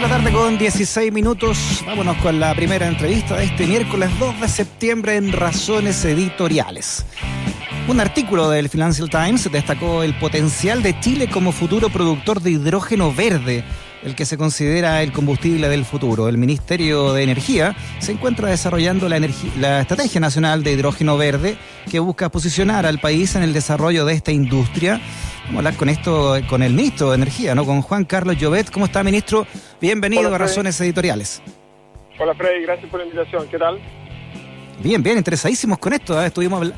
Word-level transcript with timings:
la 0.00 0.08
tarde 0.08 0.32
con 0.32 0.56
16 0.56 1.12
minutos. 1.12 1.84
Vámonos 1.86 2.16
con 2.18 2.40
la 2.40 2.54
primera 2.54 2.86
entrevista 2.86 3.36
de 3.36 3.44
este 3.44 3.66
miércoles 3.66 4.08
2 4.18 4.40
de 4.40 4.48
septiembre 4.48 5.16
en 5.16 5.30
Razones 5.32 6.04
Editoriales. 6.04 7.04
Un 7.90 7.98
artículo 7.98 8.48
del 8.48 8.68
Financial 8.68 9.10
Times 9.10 9.50
destacó 9.50 10.04
el 10.04 10.14
potencial 10.14 10.80
de 10.80 11.00
Chile 11.00 11.28
como 11.28 11.50
futuro 11.50 11.88
productor 11.88 12.40
de 12.40 12.52
hidrógeno 12.52 13.12
verde, 13.12 13.64
el 14.04 14.14
que 14.14 14.26
se 14.26 14.38
considera 14.38 15.02
el 15.02 15.10
combustible 15.10 15.68
del 15.68 15.84
futuro. 15.84 16.28
El 16.28 16.38
Ministerio 16.38 17.12
de 17.12 17.24
Energía 17.24 17.74
se 17.98 18.12
encuentra 18.12 18.48
desarrollando 18.48 19.08
la, 19.08 19.18
la 19.58 19.80
Estrategia 19.80 20.20
Nacional 20.20 20.62
de 20.62 20.70
Hidrógeno 20.70 21.16
Verde, 21.16 21.56
que 21.90 21.98
busca 21.98 22.28
posicionar 22.28 22.86
al 22.86 23.00
país 23.00 23.34
en 23.34 23.42
el 23.42 23.52
desarrollo 23.52 24.04
de 24.04 24.14
esta 24.14 24.30
industria 24.30 25.00
Vamos 25.46 25.56
a 25.56 25.58
hablar 25.58 25.74
con 25.74 25.88
esto, 25.88 26.36
con 26.48 26.62
el 26.62 26.74
ministro 26.74 27.08
de 27.08 27.16
Energía, 27.16 27.56
¿no? 27.56 27.64
Con 27.64 27.82
Juan 27.82 28.04
Carlos 28.04 28.36
Llobet. 28.36 28.70
¿Cómo 28.70 28.86
está, 28.86 29.02
ministro? 29.02 29.48
Bienvenido 29.80 30.32
a 30.32 30.38
Razones 30.38 30.80
Editoriales. 30.80 31.42
Hola, 32.20 32.36
Freddy. 32.36 32.62
Gracias 32.62 32.88
por 32.88 33.00
la 33.00 33.06
invitación. 33.06 33.48
¿Qué 33.48 33.58
tal? 33.58 33.80
Bien, 34.80 35.02
bien. 35.02 35.18
Interesadísimos 35.18 35.78
con 35.78 35.92
esto. 35.92 36.22
¿eh? 36.22 36.26
Estuvimos 36.26 36.72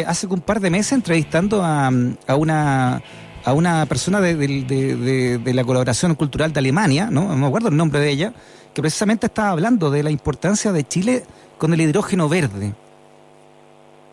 eh, 0.00 0.04
hace 0.06 0.26
un 0.26 0.40
par 0.40 0.60
de 0.60 0.70
meses 0.70 0.92
entrevistando 0.92 1.62
a, 1.62 1.90
una 2.36 3.02
a 3.44 3.52
una 3.52 3.86
persona 3.86 4.20
de, 4.20 5.40
la 5.54 5.64
colaboración 5.64 6.14
cultural 6.14 6.52
de 6.52 6.58
Alemania, 6.58 7.08
¿no? 7.10 7.28
No 7.28 7.36
me 7.36 7.46
acuerdo 7.46 7.68
el 7.68 7.76
nombre 7.76 8.00
de 8.00 8.10
ella, 8.10 8.32
que 8.74 8.82
precisamente 8.82 9.26
estaba 9.26 9.50
hablando 9.50 9.90
de 9.90 10.02
la 10.02 10.10
importancia 10.10 10.72
de 10.72 10.84
Chile 10.84 11.22
con 11.56 11.72
el 11.72 11.80
hidrógeno 11.80 12.28
verde. 12.28 12.72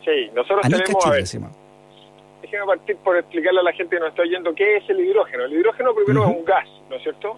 Sí, 0.06 0.30
nosotros 0.36 0.62
tenemos 0.62 1.58
déjeme 2.54 2.66
partir 2.68 2.98
por 2.98 3.18
explicarle 3.18 3.62
a 3.62 3.64
la 3.64 3.74
gente 3.74 3.96
que 3.96 4.00
nos 4.00 4.10
está 4.10 4.22
oyendo 4.22 4.54
qué 4.54 4.78
es 4.78 4.88
el 4.90 5.00
hidrógeno. 5.00 5.46
El 5.46 5.54
hidrógeno 5.54 5.94
primero 5.96 6.30
es 6.30 6.38
un 6.38 6.46
gas, 6.46 6.68
¿no 6.90 6.98
es 6.98 7.02
cierto? 7.02 7.36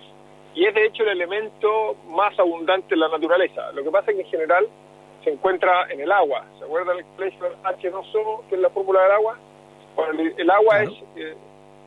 Y 0.54 0.66
es 0.66 0.74
de 0.74 0.86
hecho 0.86 1.04
el 1.04 1.10
elemento 1.10 1.96
más 2.10 2.38
abundante 2.38 2.96
en 2.96 3.00
la 3.00 3.08
naturaleza. 3.08 3.72
Lo 3.72 3.84
que 3.84 3.92
pasa 3.92 4.12
es 4.12 4.18
que 4.18 4.24
en 4.24 4.30
general 4.30 4.68
se 5.26 5.32
encuentra 5.32 5.88
en 5.90 6.00
el 6.00 6.12
agua. 6.12 6.46
¿Se 6.58 6.64
acuerdan 6.64 6.96
del 6.96 7.06
expresión 7.06 7.52
H2O, 7.64 8.48
que 8.48 8.56
es 8.56 8.62
la 8.62 8.70
fórmula 8.70 9.02
del 9.02 9.12
agua? 9.12 9.38
Bueno, 9.96 10.24
el, 10.38 10.50
agua 10.50 10.84
es 10.84 10.90
eh, 11.16 11.36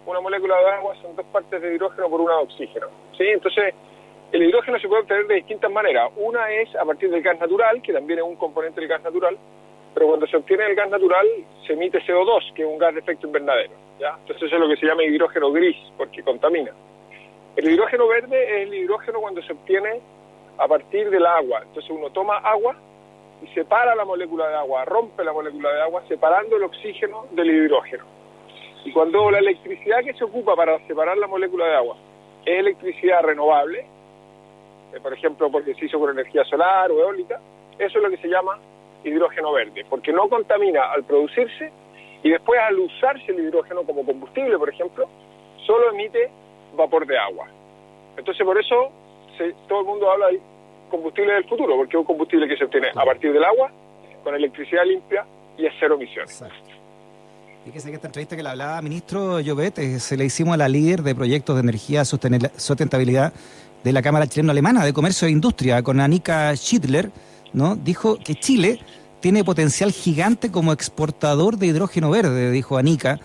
una 0.05 0.21
molécula 0.21 0.57
de 0.59 0.71
agua, 0.71 0.95
son 1.01 1.15
dos 1.15 1.25
partes 1.27 1.63
de 1.63 1.75
hidrógeno 1.75 2.11
por 2.11 2.21
una 2.21 2.35
de 2.35 2.43
oxígeno. 2.43 2.89
¿sí? 3.17 3.25
Entonces, 3.25 3.75
el 4.33 4.43
hidrógeno 4.43 4.79
se 4.81 4.89
puede 4.89 5.03
obtener 5.03 5.27
de 5.27 5.37
distintas 5.37 5.71
maneras. 5.71 6.11
Una 6.17 6.51
es 6.51 6.75
a 6.75 6.85
partir 6.85 7.11
del 7.11 7.23
gas 7.23 7.39
natural, 7.39 7.81
que 7.81 7.93
también 7.93 8.19
es 8.19 8.25
un 8.25 8.37
componente 8.37 8.81
del 8.81 8.89
gas 8.89 9.03
natural, 9.03 9.39
pero 9.95 10.09
cuando 10.09 10.27
se 10.27 10.37
obtiene 10.37 10.67
el 10.67 10.75
gas 10.75 10.91
natural 10.91 11.27
se 11.67 11.75
emite 11.75 12.01
CO2, 12.01 12.53
que 12.55 12.63
es 12.63 12.69
un 12.69 12.79
gas 12.79 12.93
de 12.93 13.01
efecto 13.01 13.29
invernadero. 13.29 13.73
¿ya? 14.01 14.17
Entonces 14.21 14.43
eso 14.43 14.57
es 14.57 14.61
lo 14.61 14.69
que 14.69 14.77
se 14.77 14.87
llama 14.87 15.05
hidrógeno 15.05 15.53
gris, 15.53 15.77
porque 15.97 16.25
contamina. 16.25 16.73
El 17.55 17.71
hidrógeno 17.71 18.09
verde 18.09 18.63
es 18.63 18.69
el 18.69 18.75
hidrógeno 18.75 19.21
cuando 19.21 19.43
se 19.43 19.53
obtiene 19.53 20.01
a 20.59 20.67
partir 20.67 21.09
del 21.09 21.25
agua. 21.25 21.63
Entonces 21.63 21.91
uno 21.91 22.11
toma 22.11 22.39
agua 22.39 22.77
y 23.43 23.47
separa 23.49 23.95
la 23.95 24.05
molécula 24.05 24.49
de 24.49 24.57
agua, 24.57 24.85
rompe 24.85 25.25
la 25.25 25.33
molécula 25.33 25.73
de 25.73 25.83
agua, 25.83 26.03
separando 26.09 26.57
el 26.57 26.65
oxígeno 26.65 27.27
del 27.31 27.51
hidrógeno. 27.51 28.05
Y 28.85 28.93
cuando 28.93 29.31
la 29.31 29.39
electricidad 29.39 30.03
que 30.05 30.15
se 30.15 30.25
ocupa 30.25 30.57
para 30.57 30.79
separar 30.87 31.19
la 31.19 31.27
molécula 31.27 31.67
de 31.67 31.77
agua 31.77 31.97
es 32.45 32.59
electricidad 32.59 33.23
renovable, 33.23 33.87
eh, 34.95 35.01
por 35.03 35.13
ejemplo 35.13 35.51
porque 35.51 35.75
se 35.75 35.87
hizo 35.87 35.99
con 35.99 36.11
energía 36.11 36.45
solar 36.45 36.91
o 36.91 37.01
eólica, 37.01 37.41
eso 37.79 37.99
es 37.99 38.05
lo 38.05 38.11
que 38.11 38.17
se 38.17 38.29
llama 38.29 38.59
hidrógeno 39.05 39.53
verde, 39.53 39.85
porque 39.89 40.13
no 40.13 40.29
contamina 40.29 40.91
al 40.91 41.05
producirse 41.05 41.71
y 42.23 42.31
después 42.31 42.61
al 42.61 42.79
usarse 42.79 43.31
el 43.31 43.41
hidrógeno 43.41 43.85
como 43.85 44.05
combustible, 44.05 44.59
por 44.59 44.69
ejemplo, 44.69 45.07
solo 45.67 45.91
emite 45.91 46.31
vapor 46.75 47.07
de 47.07 47.19
agua. 47.19 47.47
Entonces 48.17 48.45
por 48.45 48.59
eso 48.59 48.91
todo 49.69 49.81
el 49.81 49.87
mundo 49.87 50.11
habla 50.11 50.29
de 50.29 50.41
combustible 50.89 51.35
del 51.35 51.45
futuro, 51.45 51.77
porque 51.77 51.97
es 51.97 52.01
un 52.01 52.05
combustible 52.05 52.49
que 52.49 52.57
se 52.57 52.65
obtiene 52.65 52.89
a 52.95 53.05
partir 53.05 53.33
del 53.33 53.45
agua, 53.45 53.71
con 54.25 54.35
electricidad 54.35 54.85
limpia 54.85 55.25
y 55.57 55.67
es 55.67 55.73
cero 55.79 55.97
emisiones. 55.97 56.43
Fíjese 57.65 57.91
que 57.91 57.97
esta 57.97 58.07
entrevista 58.07 58.37
que 58.37 58.43
le 58.43 58.49
hablaba, 58.49 58.81
ministro 58.81 59.41
Llobet, 59.41 59.79
eh, 59.79 60.01
se 60.01 60.17
le 60.17 60.25
hicimos 60.25 60.55
a 60.55 60.57
la 60.57 60.69
líder 60.69 61.03
de 61.03 61.15
proyectos 61.15 61.57
de 61.57 61.61
energía 61.61 62.05
sustentabilidad 62.05 63.33
de 63.85 63.93
la 63.93 64.03
Cámara 64.03 64.27
Chileno-Alemana 64.27 64.85
de 64.85 64.93
Comercio 64.93 65.29
e 65.29 65.31
Industria, 65.31 65.83
con 65.83 66.01
Anika 66.01 66.55
Schiedler, 66.57 67.11
¿no? 67.53 67.77
Dijo 67.77 68.17
que 68.17 68.35
Chile 68.35 68.81
tiene 69.21 69.45
potencial 69.45 69.93
gigante 69.93 70.51
como 70.51 70.73
exportador 70.73 71.59
de 71.59 71.67
hidrógeno 71.67 72.11
verde, 72.11 72.51
dijo 72.51 72.79
Anica, 72.79 73.19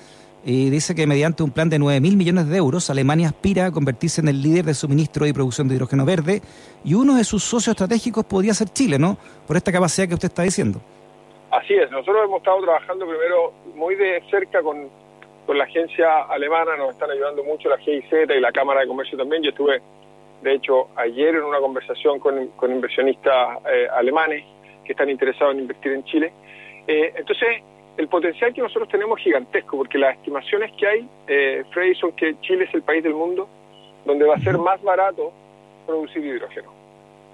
y 0.45 0.69
dice 0.69 0.93
que 0.95 1.07
mediante 1.07 1.43
un 1.43 1.51
plan 1.51 1.69
de 1.69 1.79
9 1.79 2.01
mil 2.01 2.17
millones 2.17 2.49
de 2.49 2.57
euros, 2.57 2.89
Alemania 2.89 3.29
aspira 3.29 3.67
a 3.67 3.71
convertirse 3.71 4.21
en 4.21 4.27
el 4.27 4.41
líder 4.41 4.65
de 4.65 4.73
suministro 4.73 5.25
y 5.25 5.33
producción 5.33 5.67
de 5.67 5.75
hidrógeno 5.75 6.05
verde, 6.05 6.41
y 6.83 6.93
uno 6.93 7.15
de 7.15 7.23
sus 7.23 7.43
socios 7.43 7.73
estratégicos 7.73 8.25
podría 8.25 8.53
ser 8.53 8.69
Chile, 8.69 8.99
¿no? 8.99 9.17
Por 9.47 9.55
esta 9.55 9.71
capacidad 9.71 10.07
que 10.07 10.15
usted 10.15 10.27
está 10.27 10.43
diciendo. 10.43 10.79
Así 11.51 11.73
es, 11.73 11.89
nosotros 11.91 12.25
hemos 12.25 12.39
estado 12.39 12.61
trabajando 12.61 13.05
primero 13.05 13.53
muy 13.75 13.95
de 13.95 14.21
cerca 14.29 14.61
con, 14.61 14.89
la 15.47 15.65
agencia 15.65 16.23
alemana, 16.29 16.77
nos 16.77 16.91
están 16.91 17.11
ayudando 17.11 17.43
mucho 17.43 17.69
la 17.69 17.77
GIZ 17.77 18.11
y 18.35 18.39
la 18.39 18.51
Cámara 18.51 18.81
de 18.81 18.87
Comercio 18.87 19.17
también. 19.17 19.43
Yo 19.43 19.49
estuve 19.49 19.81
de 20.43 20.55
hecho, 20.55 20.89
ayer 20.97 21.35
en 21.35 21.43
una 21.43 21.59
conversación 21.59 22.19
con, 22.19 22.51
inversionistas 22.69 23.59
eh, 23.71 23.87
alemanes 23.95 24.43
que 24.83 24.91
están 24.91 25.09
interesados 25.09 25.55
en 25.55 25.61
invertir 25.61 25.93
en 25.93 26.03
Chile. 26.03 26.33
Eh, 26.85 27.13
entonces, 27.15 27.63
el 27.97 28.07
potencial 28.07 28.53
que 28.53 28.61
nosotros 28.61 28.89
tenemos 28.89 29.19
es 29.19 29.25
gigantesco, 29.25 29.77
porque 29.77 29.97
las 29.97 30.15
estimaciones 30.15 30.71
que 30.73 30.87
hay, 30.87 31.09
eh, 31.27 31.63
Freddy, 31.71 31.95
son 31.95 32.11
que 32.13 32.39
Chile 32.41 32.65
es 32.65 32.73
el 32.73 32.81
país 32.81 33.03
del 33.03 33.13
mundo 33.13 33.47
donde 34.05 34.25
va 34.25 34.35
a 34.35 34.39
ser 34.39 34.57
más 34.57 34.81
barato 34.81 35.31
producir 35.85 36.25
hidrógeno. 36.25 36.71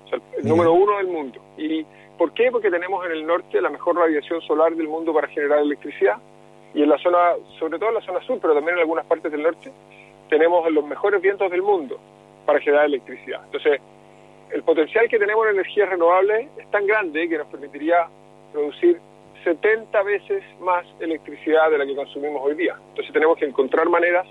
O 0.05 0.09
sea, 0.09 0.19
el 0.37 0.47
número 0.47 0.73
uno 0.73 0.97
del 0.97 1.07
mundo. 1.07 1.39
¿Y 1.57 1.85
por 2.17 2.33
qué? 2.33 2.51
Porque 2.51 2.69
tenemos 2.69 3.05
en 3.05 3.13
el 3.13 3.25
norte 3.25 3.61
la 3.61 3.69
mejor 3.69 3.95
radiación 3.95 4.41
solar 4.41 4.75
del 4.75 4.87
mundo 4.87 5.13
para 5.13 5.27
generar 5.27 5.59
electricidad 5.59 6.17
y 6.73 6.83
en 6.83 6.89
la 6.89 6.97
zona, 6.99 7.35
sobre 7.57 7.79
todo 7.79 7.89
en 7.89 7.95
la 7.95 8.01
zona 8.01 8.21
sur, 8.21 8.39
pero 8.41 8.53
también 8.53 8.75
en 8.75 8.81
algunas 8.81 9.05
partes 9.05 9.31
del 9.31 9.41
norte, 9.41 9.71
tenemos 10.29 10.69
los 10.71 10.85
mejores 10.85 11.21
vientos 11.21 11.49
del 11.49 11.61
mundo 11.61 11.99
para 12.45 12.59
generar 12.59 12.85
electricidad. 12.85 13.41
Entonces, 13.45 13.81
el 14.51 14.63
potencial 14.63 15.07
que 15.09 15.17
tenemos 15.17 15.45
en 15.47 15.53
energías 15.53 15.89
renovables 15.89 16.49
es 16.57 16.69
tan 16.69 16.85
grande 16.85 17.27
que 17.27 17.37
nos 17.37 17.47
permitiría 17.47 18.07
producir 18.51 18.99
70 19.43 20.03
veces 20.03 20.43
más 20.59 20.85
electricidad 20.99 21.69
de 21.71 21.77
la 21.77 21.85
que 21.85 21.95
consumimos 21.95 22.41
hoy 22.43 22.55
día. 22.55 22.75
Entonces 22.89 23.13
tenemos 23.13 23.37
que 23.37 23.45
encontrar 23.45 23.89
maneras 23.89 24.27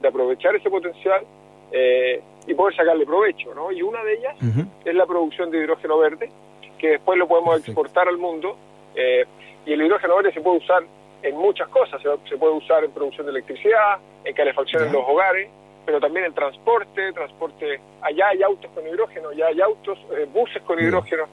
de 0.00 0.08
aprovechar 0.08 0.54
ese 0.56 0.70
potencial 0.70 1.24
eh, 1.72 2.22
y 2.46 2.54
poder 2.54 2.76
sacarle 2.76 3.04
provecho, 3.06 3.54
¿no? 3.54 3.72
Y 3.72 3.82
una 3.82 4.02
de 4.04 4.14
ellas 4.14 4.36
es 4.84 4.94
la 4.94 5.06
producción 5.06 5.50
de 5.50 5.58
hidrógeno 5.58 5.98
verde, 5.98 6.30
que 6.78 6.90
después 6.90 7.18
lo 7.18 7.26
podemos 7.26 7.58
exportar 7.58 8.08
al 8.08 8.18
mundo. 8.18 8.56
Eh, 8.94 9.24
y 9.64 9.72
el 9.72 9.82
hidrógeno 9.82 10.16
verde 10.16 10.32
se 10.32 10.40
puede 10.40 10.58
usar 10.58 10.84
en 11.22 11.36
muchas 11.36 11.68
cosas. 11.68 12.00
Se, 12.28 12.36
puede 12.36 12.52
usar 12.54 12.84
en 12.84 12.92
producción 12.92 13.26
de 13.26 13.32
electricidad, 13.32 13.98
en 14.24 14.34
calefacción 14.34 14.84
en 14.84 14.92
los 14.92 15.04
hogares, 15.06 15.48
pero 15.84 16.00
también 16.00 16.26
el 16.26 16.34
transporte, 16.34 17.12
transporte, 17.12 17.80
allá 18.02 18.28
hay 18.28 18.42
autos 18.42 18.70
con 18.72 18.86
hidrógeno, 18.86 19.30
allá 19.30 19.46
hay 19.46 19.60
autos, 19.60 19.98
eh, 20.16 20.26
buses 20.32 20.62
con 20.62 20.78
hidrógeno, 20.78 21.24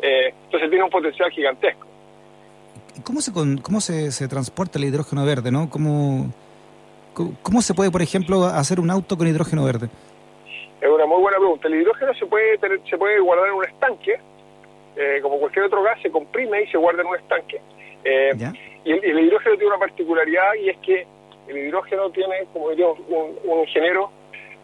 eh, 0.00 0.34
entonces 0.44 0.68
tiene 0.68 0.84
un 0.84 0.90
potencial 0.90 1.30
gigantesco. 1.30 1.86
¿Cómo 3.12 3.20
se, 3.20 3.32
cómo 3.62 3.80
se, 3.82 4.10
se 4.10 4.26
transporta 4.26 4.78
el 4.78 4.86
hidrógeno 4.86 5.26
verde, 5.26 5.50
no? 5.50 5.68
¿Cómo, 5.68 6.32
¿Cómo 7.42 7.60
se 7.60 7.74
puede, 7.74 7.90
por 7.90 8.00
ejemplo, 8.00 8.44
hacer 8.44 8.80
un 8.80 8.90
auto 8.90 9.18
con 9.18 9.28
hidrógeno 9.28 9.66
verde? 9.66 9.90
Es 10.80 10.88
una 10.88 11.04
muy 11.04 11.20
buena 11.20 11.36
pregunta. 11.36 11.68
El 11.68 11.74
hidrógeno 11.74 12.14
se 12.14 12.24
puede 12.24 12.58
se 12.88 12.96
puede 12.96 13.20
guardar 13.20 13.48
en 13.48 13.52
un 13.52 13.66
estanque, 13.66 14.18
eh, 14.96 15.18
como 15.20 15.38
cualquier 15.38 15.66
otro 15.66 15.82
gas, 15.82 16.00
se 16.00 16.10
comprime 16.10 16.62
y 16.62 16.68
se 16.68 16.78
guarda 16.78 17.02
en 17.02 17.08
un 17.08 17.16
estanque. 17.16 17.60
y 18.82 18.92
el, 18.92 19.20
hidrógeno 19.20 19.56
tiene 19.56 19.66
una 19.66 19.78
particularidad 19.78 20.54
y 20.54 20.70
es 20.70 20.78
que 20.78 21.06
el 21.48 21.58
hidrógeno 21.58 22.08
tiene, 22.12 22.46
como 22.50 22.70
diría 22.70 22.86
un, 22.86 23.60
ingeniero, 23.60 24.10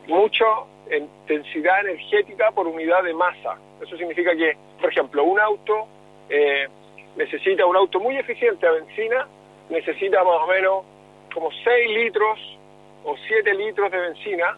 mucha 0.07 0.47
intensidad 0.91 1.81
energética 1.81 2.51
por 2.53 2.67
unidad 2.67 3.03
de 3.03 3.13
masa. 3.13 3.59
Eso 3.83 3.95
significa 3.99 4.35
que, 4.35 4.57
por 4.81 4.91
ejemplo, 4.91 5.23
un 5.25 5.39
auto 5.39 5.87
eh, 6.31 6.67
necesita, 7.17 7.67
un 7.67 7.77
auto 7.77 8.01
muy 8.01 8.17
eficiente 8.17 8.67
a 8.67 8.73
benzina, 8.73 9.27
necesita 9.69 10.23
más 10.25 10.41
o 10.43 10.47
menos 10.47 10.85
como 11.33 11.51
6 11.53 11.91
litros 11.91 12.59
o 13.05 13.17
7 13.17 13.55
litros 13.55 13.91
de 13.91 13.99
benzina 13.99 14.57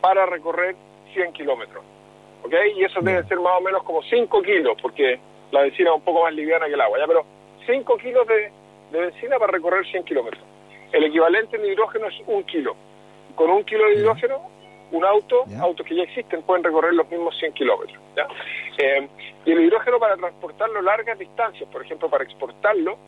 para 0.00 0.26
recorrer 0.26 0.76
100 1.12 1.32
kilómetros. 1.32 1.84
¿Ok? 2.42 2.54
Y 2.76 2.84
eso 2.84 3.00
debe 3.00 3.24
ser 3.24 3.40
más 3.40 3.58
o 3.58 3.60
menos 3.60 3.82
como 3.82 4.02
5 4.02 4.42
kilos, 4.42 4.76
porque 4.80 5.18
la 5.50 5.62
benzina 5.62 5.90
es 5.90 5.96
un 5.96 6.02
poco 6.02 6.22
más 6.22 6.34
liviana 6.34 6.66
que 6.66 6.74
el 6.74 6.80
agua, 6.80 6.98
¿ya? 6.98 7.06
Pero 7.06 7.24
5 7.66 7.96
kilos 7.98 8.26
de, 8.26 8.52
de 8.92 9.00
benzina 9.00 9.38
para 9.38 9.52
recorrer 9.52 9.86
100 9.86 10.04
kilómetros. 10.04 10.42
El 10.92 11.04
equivalente 11.04 11.56
en 11.56 11.66
hidrógeno 11.66 12.06
es 12.06 12.14
un 12.26 12.42
kilo. 12.44 12.76
Con 13.34 13.50
un 13.50 13.64
kilo 13.64 13.84
de 13.86 13.94
hidrógeno, 13.94 14.50
un 14.90 15.04
auto, 15.04 15.44
autos 15.60 15.86
que 15.86 15.94
ya 15.94 16.02
existen, 16.02 16.42
pueden 16.42 16.64
recorrer 16.64 16.94
los 16.94 17.08
mismos 17.10 17.36
100 17.38 17.52
kilómetros. 17.52 17.98
Eh, 18.78 19.08
y 19.44 19.52
el 19.52 19.60
hidrógeno 19.60 19.98
para 19.98 20.16
transportarlo 20.16 20.80
largas 20.82 21.18
distancias, 21.18 21.68
por 21.70 21.84
ejemplo, 21.84 22.08
para 22.08 22.24
exportarlo, 22.24 22.98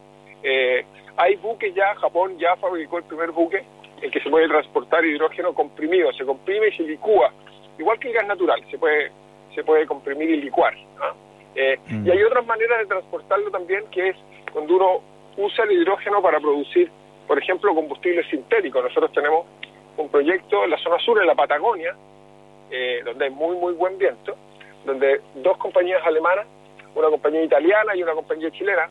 eh, 0.42 0.84
hay 1.16 1.36
buques 1.36 1.74
ya, 1.74 1.94
Japón 1.96 2.38
ya 2.38 2.56
fabricó 2.56 2.98
el 2.98 3.04
primer 3.04 3.30
buque 3.30 3.64
en 4.02 4.10
que 4.10 4.20
se 4.20 4.30
puede 4.30 4.48
transportar 4.48 5.04
hidrógeno 5.04 5.54
comprimido, 5.54 6.12
se 6.12 6.24
comprime 6.24 6.68
y 6.68 6.76
se 6.76 6.82
licúa 6.82 7.32
igual 7.80 7.98
que 7.98 8.08
el 8.08 8.14
gas 8.14 8.26
natural, 8.26 8.62
se 8.70 8.78
puede, 8.78 9.10
se 9.54 9.64
puede 9.64 9.86
comprimir 9.86 10.30
y 10.30 10.36
licuar. 10.42 10.74
Eh, 11.54 11.78
mm. 11.88 12.06
Y 12.06 12.10
hay 12.10 12.22
otras 12.22 12.46
maneras 12.46 12.78
de 12.80 12.86
transportarlo 12.86 13.50
también, 13.50 13.84
que 13.90 14.10
es 14.10 14.16
cuando 14.52 14.76
uno 14.76 15.00
usa 15.36 15.64
el 15.64 15.72
hidrógeno 15.72 16.22
para 16.22 16.38
producir, 16.38 16.90
por 17.26 17.38
ejemplo, 17.38 17.74
combustible 17.74 18.22
sintético. 18.28 18.82
Nosotros 18.82 19.12
tenemos 19.12 19.46
un 20.00 20.08
proyecto 20.08 20.64
en 20.64 20.70
la 20.70 20.78
zona 20.78 20.98
sur, 20.98 21.20
en 21.20 21.26
la 21.26 21.34
Patagonia, 21.34 21.94
eh, 22.70 23.00
donde 23.04 23.24
hay 23.26 23.30
muy, 23.30 23.56
muy 23.56 23.72
buen 23.74 23.98
viento, 23.98 24.36
donde 24.84 25.20
dos 25.36 25.56
compañías 25.58 26.04
alemanas, 26.06 26.46
una 26.94 27.08
compañía 27.08 27.42
italiana 27.42 27.94
y 27.94 28.02
una 28.02 28.14
compañía 28.14 28.50
chilena, 28.50 28.88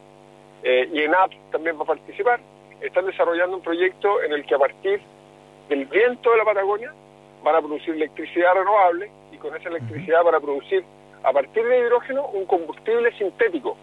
eh, 0.64 0.90
y 0.92 1.02
ENAP 1.02 1.32
también 1.52 1.78
va 1.78 1.84
a 1.84 1.88
participar, 1.88 2.40
están 2.82 3.06
desarrollando 3.06 3.58
un 3.58 3.64
proyecto 3.64 4.22
en 4.24 4.34
el 4.34 4.46
que 4.46 4.56
a 4.56 4.60
partir 4.60 5.02
del 5.70 5.86
viento 5.86 6.32
de 6.32 6.38
la 6.38 6.46
Patagonia 6.46 6.94
van 7.44 7.56
a 7.56 7.60
producir 7.60 7.96
electricidad 7.96 8.54
renovable 8.54 9.10
y 9.32 9.38
con 9.38 9.56
esa 9.56 9.70
electricidad 9.70 10.24
van 10.24 10.36
a 10.36 10.40
producir 10.40 10.84
a 11.24 11.32
partir 11.32 11.66
de 11.66 11.80
hidrógeno 11.80 12.28
un 12.28 12.46
combustible 12.46 13.12
sintético. 13.18 13.78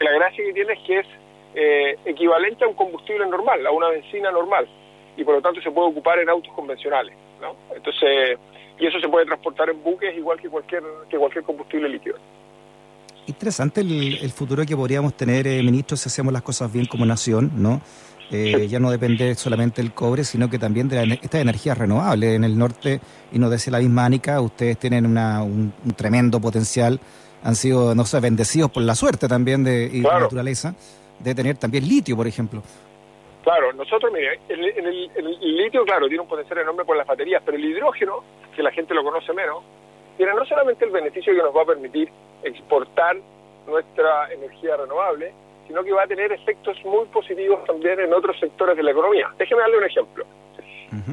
La 0.00 0.12
gracia 0.12 0.44
que 0.44 0.52
tiene 0.52 0.72
es 0.72 0.78
que 0.80 0.98
es 0.98 1.06
eh, 1.54 1.98
equivalente 2.04 2.64
a 2.64 2.68
un 2.68 2.74
combustible 2.74 3.26
normal, 3.26 3.66
a 3.66 3.70
una 3.70 3.88
benzina 3.88 4.30
normal, 4.30 4.68
y 5.16 5.24
por 5.24 5.34
lo 5.34 5.42
tanto 5.42 5.60
se 5.60 5.70
puede 5.70 5.88
ocupar 5.88 6.18
en 6.18 6.28
autos 6.28 6.52
convencionales. 6.54 7.14
¿no? 7.40 7.56
Entonces, 7.74 8.38
y 8.78 8.86
eso 8.86 9.00
se 9.00 9.08
puede 9.08 9.26
transportar 9.26 9.70
en 9.70 9.82
buques 9.82 10.16
igual 10.16 10.40
que 10.40 10.48
cualquier, 10.48 10.82
que 11.08 11.16
cualquier 11.16 11.44
combustible 11.44 11.88
líquido. 11.88 12.16
Interesante 13.26 13.80
el, 13.80 14.30
futuro 14.30 14.64
que 14.64 14.76
podríamos 14.76 15.14
tener, 15.14 15.46
eh, 15.48 15.62
ministro, 15.62 15.96
si 15.96 16.08
hacemos 16.08 16.32
las 16.32 16.42
cosas 16.42 16.72
bien 16.72 16.86
como 16.86 17.04
nación, 17.04 17.50
¿no? 17.56 17.80
Eh, 18.30 18.66
ya 18.68 18.80
no 18.80 18.90
depende 18.90 19.34
solamente 19.36 19.82
del 19.82 19.92
cobre, 19.92 20.24
sino 20.24 20.50
que 20.50 20.58
también 20.58 20.88
de 20.88 21.18
estas 21.22 21.40
energías 21.40 21.78
renovables. 21.78 22.34
En 22.34 22.44
el 22.44 22.58
norte, 22.58 23.00
y 23.32 23.38
no 23.38 23.50
desde 23.50 23.70
la 23.70 23.78
misma 23.78 24.04
Ánica, 24.04 24.40
ustedes 24.40 24.78
tienen 24.78 25.06
una, 25.06 25.42
un, 25.42 25.72
tremendo 25.96 26.40
potencial, 26.40 27.00
han 27.42 27.54
sido, 27.54 27.94
no 27.94 28.04
sé, 28.04 28.20
bendecidos 28.20 28.70
por 28.70 28.82
la 28.82 28.94
suerte 28.94 29.28
también 29.28 29.62
de, 29.64 29.90
y 29.92 30.00
la 30.02 30.20
naturaleza, 30.20 30.74
de 31.18 31.34
tener 31.34 31.56
también 31.56 31.86
litio, 31.88 32.16
por 32.16 32.26
ejemplo. 32.26 32.62
Claro, 33.46 33.72
nosotros, 33.74 34.12
mire, 34.12 34.40
el, 34.48 34.64
el, 34.64 35.10
el, 35.14 35.56
litio, 35.56 35.84
claro, 35.84 36.08
tiene 36.08 36.20
un 36.20 36.26
potencial 36.26 36.58
enorme 36.58 36.84
por 36.84 36.96
las 36.96 37.06
baterías, 37.06 37.40
pero 37.44 37.56
el 37.56 37.64
hidrógeno, 37.64 38.24
que 38.56 38.60
la 38.60 38.72
gente 38.72 38.92
lo 38.92 39.04
conoce 39.04 39.32
menos, 39.32 39.62
tiene 40.16 40.34
no 40.34 40.44
solamente 40.46 40.84
el 40.84 40.90
beneficio 40.90 41.32
que 41.32 41.40
nos 41.40 41.54
va 41.54 41.62
a 41.62 41.66
permitir 41.66 42.10
exportar 42.42 43.16
nuestra 43.68 44.32
energía 44.32 44.76
renovable, 44.76 45.32
sino 45.68 45.84
que 45.84 45.92
va 45.92 46.02
a 46.02 46.06
tener 46.08 46.32
efectos 46.32 46.76
muy 46.84 47.04
positivos 47.06 47.64
también 47.66 48.00
en 48.00 48.12
otros 48.12 48.36
sectores 48.40 48.76
de 48.76 48.82
la 48.82 48.90
economía. 48.90 49.30
Déjeme 49.38 49.60
darle 49.60 49.78
un 49.78 49.84
ejemplo. 49.84 50.26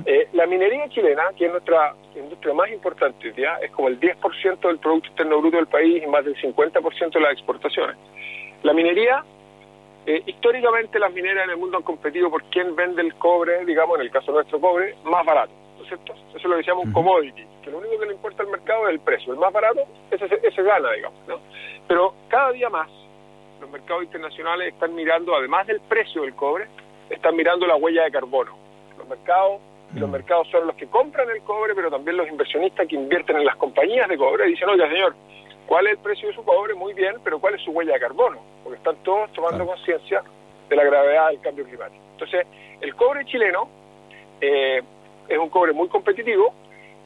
Eh, 0.07 0.27
la 0.33 0.47
minería 0.47 0.89
chilena, 0.89 1.25
que 1.37 1.45
es 1.45 1.51
nuestra 1.51 1.93
industria 2.15 2.55
más 2.55 2.71
importante, 2.71 3.31
es 3.61 3.71
como 3.73 3.89
el 3.89 3.99
10% 3.99 4.59
del 4.59 4.79
Producto 4.79 5.09
Interno 5.09 5.39
Bruto 5.39 5.57
del 5.57 5.67
país 5.67 6.01
y 6.01 6.07
más 6.07 6.25
del 6.25 6.35
50% 6.35 7.11
de 7.11 7.19
las 7.19 7.33
exportaciones. 7.33 7.95
La 8.63 8.73
minería, 8.73 9.23
eh, 10.05 10.23
históricamente 10.25 10.99
las 10.99 11.13
mineras 11.13 11.45
en 11.45 11.51
el 11.51 11.57
mundo 11.57 11.77
han 11.77 11.83
competido 11.83 12.29
por 12.29 12.43
quién 12.45 12.75
vende 12.75 13.01
el 13.01 13.15
cobre, 13.15 13.65
digamos, 13.65 13.95
en 13.95 14.01
el 14.01 14.11
caso 14.11 14.31
nuestro 14.31 14.59
cobre, 14.59 14.95
más 15.03 15.25
barato, 15.25 15.51
¿no 15.77 15.83
es 15.83 15.87
cierto? 15.87 16.13
Eso 16.13 16.37
es 16.37 16.43
lo 16.43 16.51
que 16.51 16.57
decíamos 16.57 16.85
un 16.85 16.93
commodity, 16.93 17.45
que 17.63 17.71
lo 17.71 17.77
único 17.77 17.99
que 17.99 18.05
le 18.07 18.13
importa 18.13 18.43
al 18.43 18.49
mercado 18.49 18.87
es 18.87 18.93
el 18.93 18.99
precio. 18.99 19.33
El 19.33 19.39
más 19.39 19.53
barato, 19.53 19.81
ese, 20.11 20.25
ese 20.43 20.63
gana, 20.63 20.91
digamos, 20.91 21.19
¿no? 21.27 21.39
Pero 21.87 22.13
cada 22.27 22.51
día 22.51 22.69
más 22.69 22.89
los 23.61 23.71
mercados 23.71 24.03
internacionales 24.03 24.73
están 24.73 24.93
mirando, 24.93 25.35
además 25.35 25.65
del 25.67 25.79
precio 25.79 26.23
del 26.23 26.35
cobre, 26.35 26.67
están 27.09 27.35
mirando 27.35 27.65
la 27.65 27.77
huella 27.77 28.03
de 28.03 28.11
carbono. 28.11 28.57
Los 28.97 29.07
mercados, 29.07 29.61
y 29.95 29.99
los 29.99 30.09
mm. 30.09 30.11
mercados 30.11 30.47
son 30.49 30.67
los 30.67 30.75
que 30.75 30.87
compran 30.87 31.29
el 31.29 31.41
cobre, 31.43 31.73
pero 31.73 31.89
también 31.89 32.17
los 32.17 32.27
inversionistas 32.27 32.87
que 32.87 32.95
invierten 32.95 33.37
en 33.37 33.45
las 33.45 33.55
compañías 33.55 34.09
de 34.09 34.17
cobre 34.17 34.47
dicen, 34.47 34.67
oye 34.67 34.87
señor, 34.89 35.15
¿cuál 35.67 35.87
es 35.87 35.93
el 35.93 35.97
precio 35.99 36.27
de 36.27 36.35
su 36.35 36.43
cobre? 36.43 36.73
Muy 36.73 36.93
bien, 36.93 37.15
pero 37.23 37.39
¿cuál 37.39 37.55
es 37.55 37.61
su 37.61 37.71
huella 37.71 37.93
de 37.93 37.99
carbono? 37.99 38.39
Porque 38.63 38.77
están 38.77 38.95
todos 39.03 39.31
tomando 39.33 39.65
conciencia 39.65 40.23
de 40.69 40.75
la 40.75 40.83
gravedad 40.83 41.29
del 41.29 41.41
cambio 41.41 41.65
climático. 41.65 42.01
Entonces, 42.13 42.45
el 42.81 42.95
cobre 42.95 43.25
chileno 43.25 43.69
eh, 44.41 44.81
es 45.27 45.37
un 45.37 45.49
cobre 45.49 45.73
muy 45.73 45.87
competitivo 45.87 46.53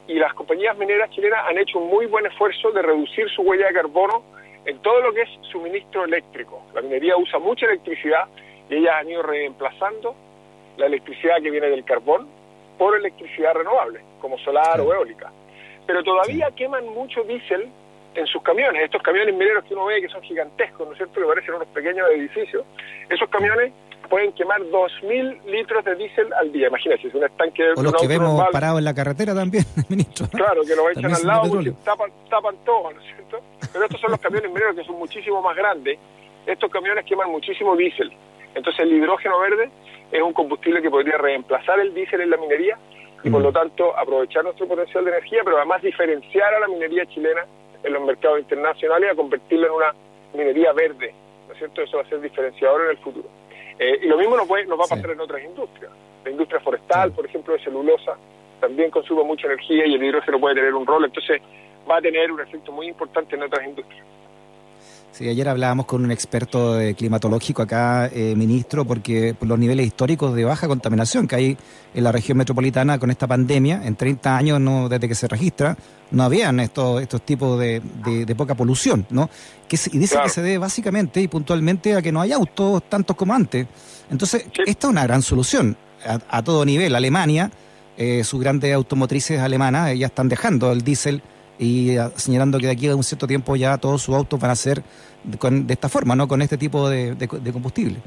y 0.06 0.14
las 0.14 0.32
compañías 0.34 0.76
mineras 0.76 1.10
chilenas 1.10 1.44
han 1.46 1.58
hecho 1.58 1.78
un 1.78 1.88
muy 1.88 2.06
buen 2.06 2.26
esfuerzo 2.26 2.70
de 2.72 2.82
reducir 2.82 3.28
su 3.30 3.42
huella 3.42 3.68
de 3.68 3.74
carbono 3.74 4.22
en 4.64 4.78
todo 4.80 5.00
lo 5.00 5.12
que 5.12 5.22
es 5.22 5.28
suministro 5.50 6.04
eléctrico. 6.04 6.62
La 6.74 6.80
minería 6.80 7.16
usa 7.16 7.38
mucha 7.38 7.66
electricidad 7.66 8.26
y 8.68 8.76
ellas 8.76 8.94
han 9.00 9.10
ido 9.10 9.22
reemplazando 9.22 10.14
la 10.76 10.86
electricidad 10.86 11.36
que 11.42 11.50
viene 11.50 11.68
del 11.68 11.84
carbón 11.84 12.28
por 12.78 12.96
electricidad 12.96 13.54
renovable, 13.54 14.00
como 14.20 14.38
solar 14.38 14.80
o 14.80 14.92
eólica. 14.92 15.30
Pero 15.86 16.02
todavía 16.02 16.50
queman 16.54 16.86
mucho 16.86 17.22
diésel 17.24 17.68
en 18.18 18.26
sus 18.26 18.42
camiones, 18.42 18.82
estos 18.84 19.00
camiones 19.02 19.32
mineros 19.34 19.64
que 19.64 19.74
uno 19.74 19.86
ve 19.86 20.00
que 20.00 20.08
son 20.08 20.20
gigantescos, 20.22 20.86
¿no 20.86 20.92
es 20.92 20.98
cierto?, 20.98 21.20
que 21.20 21.26
parecen 21.26 21.54
unos 21.54 21.68
pequeños 21.68 22.06
edificios, 22.14 22.64
esos 23.08 23.28
camiones 23.28 23.72
pueden 24.08 24.32
quemar 24.32 24.60
2.000 24.60 25.44
litros 25.44 25.84
de 25.84 25.94
diésel 25.94 26.32
al 26.32 26.50
día, 26.50 26.68
imagínense, 26.68 27.08
es 27.08 27.14
un 27.14 27.24
estanque 27.24 27.62
de 27.62 27.72
O 27.76 27.82
los 27.82 27.94
que 27.94 28.08
vemos 28.08 28.42
parados 28.50 28.78
en 28.78 28.84
la 28.84 28.94
carretera 28.94 29.34
también, 29.34 29.64
ministro. 29.88 30.26
Claro, 30.28 30.62
que 30.62 30.74
lo 30.74 30.90
echan 30.90 31.14
al 31.14 31.26
lado 31.26 31.48
porque 31.48 31.72
tapan, 31.84 32.10
tapan 32.28 32.56
todo, 32.64 32.90
¿no 32.90 33.00
es 33.00 33.06
cierto? 33.06 33.40
Pero 33.72 33.84
estos 33.84 34.00
son 34.00 34.10
los 34.10 34.20
camiones 34.20 34.50
mineros 34.50 34.74
que 34.74 34.84
son 34.84 34.96
muchísimo 34.98 35.40
más 35.42 35.56
grandes. 35.56 35.98
Estos 36.46 36.70
camiones 36.70 37.04
queman 37.04 37.30
muchísimo 37.30 37.76
diésel. 37.76 38.10
Entonces 38.54 38.80
el 38.80 38.92
hidrógeno 38.94 39.38
verde 39.38 39.70
es 40.10 40.22
un 40.22 40.32
combustible 40.32 40.80
que 40.80 40.90
podría 40.90 41.18
reemplazar 41.18 41.78
el 41.78 41.92
diésel 41.92 42.22
en 42.22 42.30
la 42.30 42.38
minería 42.38 42.78
y 43.22 43.30
por 43.30 43.40
mm. 43.40 43.44
lo 43.44 43.52
tanto 43.52 43.96
aprovechar 43.96 44.42
nuestro 44.42 44.66
potencial 44.66 45.04
de 45.04 45.10
energía, 45.10 45.42
pero 45.44 45.58
además 45.58 45.82
diferenciar 45.82 46.54
a 46.54 46.60
la 46.60 46.68
minería 46.68 47.04
chilena 47.06 47.44
en 47.82 47.92
los 47.92 48.02
mercados 48.02 48.40
internacionales 48.40 49.08
y 49.08 49.12
a 49.12 49.16
convertirla 49.16 49.66
en 49.66 49.72
una 49.72 49.94
minería 50.34 50.72
verde. 50.72 51.14
¿No 51.46 51.52
es 51.52 51.58
cierto? 51.58 51.82
Eso 51.82 51.96
va 51.96 52.02
a 52.02 52.08
ser 52.08 52.20
diferenciador 52.20 52.84
en 52.84 52.90
el 52.90 52.98
futuro. 52.98 53.28
Eh, 53.78 54.00
y 54.02 54.06
lo 54.06 54.18
mismo 54.18 54.36
nos, 54.36 54.48
nos 54.48 54.78
va 54.78 54.84
a 54.84 54.88
pasar 54.88 55.10
en 55.10 55.20
otras 55.20 55.42
industrias. 55.42 55.92
La 56.24 56.30
industria 56.30 56.60
forestal, 56.60 57.12
por 57.12 57.24
ejemplo, 57.24 57.54
de 57.54 57.60
celulosa, 57.60 58.16
también 58.60 58.90
consume 58.90 59.22
mucha 59.22 59.46
energía 59.46 59.86
y 59.86 59.94
el 59.94 60.02
hidrógeno 60.02 60.40
puede 60.40 60.56
tener 60.56 60.74
un 60.74 60.86
rol. 60.86 61.04
Entonces, 61.04 61.40
va 61.88 61.98
a 61.98 62.00
tener 62.00 62.30
un 62.30 62.40
efecto 62.40 62.72
muy 62.72 62.88
importante 62.88 63.36
en 63.36 63.42
otras 63.42 63.66
industrias. 63.66 64.04
Sí, 65.12 65.28
ayer 65.28 65.48
hablábamos 65.48 65.86
con 65.86 66.04
un 66.04 66.12
experto 66.12 66.78
climatológico 66.96 67.62
acá, 67.62 68.06
eh, 68.06 68.34
ministro, 68.36 68.84
porque 68.84 69.34
por 69.34 69.48
los 69.48 69.58
niveles 69.58 69.86
históricos 69.86 70.34
de 70.34 70.44
baja 70.44 70.68
contaminación 70.68 71.26
que 71.26 71.34
hay 71.34 71.56
en 71.92 72.04
la 72.04 72.12
región 72.12 72.38
metropolitana 72.38 72.98
con 72.98 73.10
esta 73.10 73.26
pandemia, 73.26 73.82
en 73.84 73.96
30 73.96 74.36
años 74.36 74.60
no, 74.60 74.88
desde 74.88 75.08
que 75.08 75.16
se 75.16 75.26
registra, 75.26 75.76
no 76.10 76.22
habían 76.22 76.60
estos, 76.60 77.02
estos 77.02 77.22
tipos 77.22 77.58
de, 77.58 77.82
poca 78.36 78.54
polución, 78.54 79.06
¿no? 79.10 79.28
Que 79.66 79.76
y 79.92 79.98
dice 79.98 80.18
que 80.22 80.28
se 80.28 80.42
debe 80.42 80.58
básicamente 80.58 81.20
y 81.20 81.26
puntualmente 81.26 81.96
a 81.96 82.02
que 82.02 82.12
no 82.12 82.20
hay 82.20 82.32
autos 82.32 82.82
tantos 82.88 83.16
como 83.16 83.34
antes. 83.34 83.66
Entonces, 84.10 84.46
esta 84.66 84.86
es 84.86 84.90
una 84.90 85.02
gran 85.02 85.22
solución 85.22 85.76
a, 86.28 86.42
todo 86.42 86.64
nivel. 86.64 86.94
Alemania, 86.94 87.50
eh, 87.96 88.22
sus 88.24 88.40
grandes 88.40 88.72
automotrices 88.72 89.40
alemanas, 89.40 89.98
ya 89.98 90.06
están 90.06 90.28
dejando 90.28 90.70
el 90.70 90.82
diésel 90.82 91.22
y 91.58 91.96
señalando 92.14 92.58
que 92.58 92.66
de 92.66 92.72
aquí 92.72 92.88
a 92.88 92.94
un 92.94 93.02
cierto 93.02 93.26
tiempo 93.26 93.56
ya 93.56 93.76
todos 93.78 94.02
sus 94.02 94.14
autos 94.14 94.38
van 94.40 94.50
a 94.50 94.54
ser 94.54 94.82
de 95.24 95.72
esta 95.72 95.88
forma, 95.88 96.14
¿no? 96.14 96.28
Con 96.28 96.40
este 96.42 96.56
tipo 96.56 96.88
de, 96.88 97.16
combustible. 97.52 97.98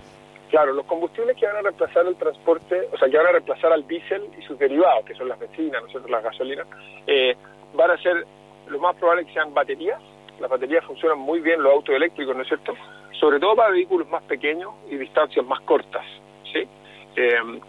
Claro, 0.49 0.73
los 0.73 0.85
combustibles 0.85 1.37
que 1.37 1.45
van 1.45 1.57
a 1.57 1.61
reemplazar 1.61 2.05
el 2.05 2.15
transporte, 2.15 2.87
o 2.91 2.97
sea, 2.97 3.09
que 3.09 3.17
van 3.17 3.27
a 3.27 3.31
reemplazar 3.31 3.71
al 3.71 3.87
diésel 3.87 4.23
y 4.37 4.41
sus 4.43 4.57
derivados, 4.57 5.05
que 5.05 5.13
son 5.15 5.29
las 5.29 5.39
bencinas, 5.39 5.81
nosotros 5.83 6.09
las 6.09 6.23
gasolinas, 6.23 6.67
eh, 7.07 7.35
van 7.73 7.91
a 7.91 7.97
ser, 8.01 8.25
lo 8.67 8.79
más 8.79 8.95
probable 8.97 9.25
que 9.25 9.33
sean 9.33 9.53
baterías. 9.53 10.01
Las 10.39 10.49
baterías 10.49 10.83
funcionan 10.85 11.19
muy 11.19 11.39
bien, 11.39 11.61
los 11.61 11.73
autos 11.73 11.95
eléctricos, 11.95 12.35
¿no 12.35 12.41
es 12.41 12.47
cierto? 12.47 12.73
Sobre 13.19 13.39
todo 13.39 13.55
para 13.55 13.71
vehículos 13.71 14.09
más 14.09 14.23
pequeños 14.23 14.71
y 14.89 14.97
distancias 14.97 15.45
más 15.45 15.61
cortas, 15.61 16.05
¿sí? 16.51 16.67
Eh, 17.15 17.59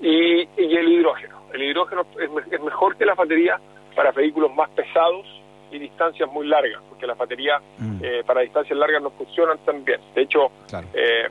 y, 0.00 0.48
el 0.76 0.88
hidrógeno. 0.88 1.38
El 1.52 1.62
hidrógeno 1.62 2.06
es, 2.20 2.52
es 2.52 2.60
mejor 2.60 2.96
que 2.96 3.06
las 3.06 3.16
baterías 3.16 3.60
para 3.94 4.12
vehículos 4.12 4.54
más 4.54 4.70
pesados 4.70 5.26
y 5.70 5.78
distancias 5.78 6.30
muy 6.32 6.46
largas, 6.46 6.82
porque 6.88 7.06
las 7.06 7.16
baterías 7.16 7.62
mm. 7.78 7.98
eh, 8.02 8.22
para 8.26 8.40
distancias 8.40 8.78
largas 8.78 9.02
no 9.02 9.10
funcionan 9.10 9.58
tan 9.58 9.84
bien. 9.84 10.00
De 10.14 10.22
hecho, 10.22 10.50
eh, 10.94 11.28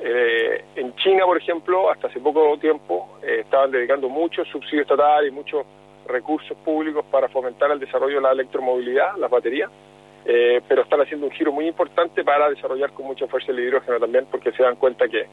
eh, 0.00 0.64
en 0.76 0.94
China, 0.96 1.24
por 1.24 1.38
ejemplo, 1.38 1.90
hasta 1.90 2.08
hace 2.08 2.20
poco 2.20 2.56
tiempo 2.58 3.18
estaban 3.22 3.70
dedicando 3.70 4.08
mucho 4.08 4.44
subsidio 4.44 4.82
estatal 4.82 5.26
y 5.26 5.30
muchos 5.30 5.64
recursos 6.06 6.56
públicos 6.58 7.04
para 7.10 7.28
fomentar 7.28 7.70
el 7.70 7.78
desarrollo 7.78 8.16
de 8.16 8.22
la 8.22 8.32
electromovilidad, 8.32 9.16
las 9.16 9.30
baterías, 9.30 9.70
pero 10.24 10.82
están 10.82 11.00
haciendo 11.00 11.26
un 11.26 11.32
giro 11.32 11.52
muy 11.52 11.66
importante 11.66 12.24
para 12.24 12.50
desarrollar 12.50 12.92
con 12.92 13.06
mucha 13.06 13.26
fuerza 13.28 13.52
el 13.52 13.60
hidrógeno 13.60 14.00
también, 14.00 14.26
porque 14.30 14.52
se 14.52 14.62
dan 14.62 14.76
cuenta 14.76 15.08
que 15.08 15.26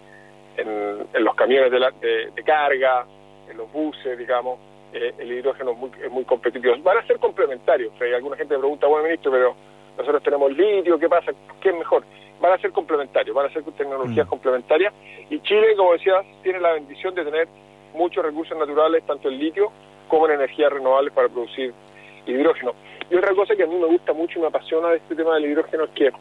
en, 0.58 1.24
los 1.24 1.36
camiones 1.36 1.72
de, 1.72 2.32
de 2.36 2.44
carga, 2.44 3.06
en 3.50 3.58
los 3.58 3.72
buses, 3.72 4.18
digamos, 4.18 4.60
eh, 4.94 5.14
el 5.18 5.32
hidrógeno 5.32 5.72
es 5.72 5.78
muy, 5.78 5.92
es 6.04 6.12
muy 6.12 6.26
competitivo. 6.26 6.76
Van 6.82 6.98
a 6.98 7.06
ser 7.06 7.20
complementarios. 7.20 7.94
hay 8.02 8.14
alguna 8.14 8.38
gente 8.38 8.56
me 8.56 8.60
pregunta, 8.60 8.88
bueno, 8.88 9.06
ministro, 9.06 9.32
pero 9.32 9.56
nosotros 9.98 10.24
tenemos 10.24 10.52
litio, 10.52 10.98
¿qué 10.98 11.10
pasa? 11.10 11.32
¿Qué 11.62 11.70
es 11.70 11.76
mejor? 11.78 12.04
Van 12.40 12.54
a 12.54 12.58
ser 12.58 12.72
complementarios, 12.72 13.36
van 13.36 13.48
a 13.48 13.54
ser 13.54 13.64
tecnologías 13.64 14.26
mm. 14.26 14.30
complementarias. 14.30 14.94
Y 15.30 15.40
Chile, 15.42 15.76
como 15.76 15.94
decías, 15.94 16.26
tiene 16.42 16.60
la 16.60 16.74
bendición 16.74 17.14
de 17.16 17.26
tener 17.26 17.48
muchos 17.94 18.24
recursos 18.24 18.58
naturales, 18.58 19.04
tanto 19.06 19.30
en 19.30 19.38
litio 19.38 19.72
como 20.08 20.28
en 20.28 20.36
energías 20.36 20.72
renovables 20.72 21.14
para 21.14 21.28
producir 21.28 21.74
hidrógeno. 22.26 22.74
Y 23.10 23.16
otra 23.16 23.34
cosa 23.34 23.56
que 23.56 23.64
a 23.64 23.68
mí 23.68 23.76
me 23.76 23.88
gusta 23.88 24.14
mucho 24.14 24.40
y 24.40 24.42
me 24.42 24.48
apasiona 24.48 24.90
de 24.90 24.98
este 24.98 25.16
tema 25.16 25.36
del 25.36 25.46
hidrógeno 25.46 25.86
es 25.86 25.90
que 25.92 26.12